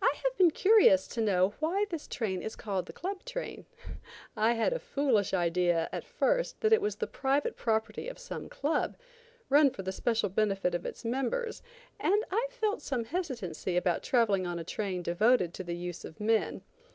I 0.00 0.14
have 0.24 0.34
been 0.38 0.50
curious 0.52 1.06
to 1.08 1.20
know 1.20 1.52
why 1.60 1.84
this 1.90 2.08
train 2.08 2.40
is 2.40 2.56
called 2.56 2.86
the 2.86 2.94
Club 2.94 3.26
train. 3.26 3.66
I 4.34 4.54
had 4.54 4.72
a 4.72 4.78
foolish 4.78 5.34
idea 5.34 5.90
at 5.92 6.02
first 6.06 6.62
that 6.62 6.72
it 6.72 6.80
was 6.80 6.96
the 6.96 7.06
private 7.06 7.54
property 7.54 8.08
of 8.08 8.18
some 8.18 8.48
club, 8.48 8.96
run 9.50 9.68
for 9.68 9.82
the 9.82 9.92
special 9.92 10.30
benefit 10.30 10.74
of 10.74 10.86
its 10.86 11.04
members, 11.04 11.62
and 12.00 12.24
I 12.30 12.46
felt 12.52 12.80
some 12.80 13.04
hesitancy 13.04 13.76
about 13.76 14.02
traveling 14.02 14.46
on 14.46 14.58
a 14.58 14.64
train 14.64 15.02
devoted 15.02 15.52
to 15.52 15.62
the 15.62 15.76
use 15.76 16.06
of 16.06 16.20
men. 16.20 16.62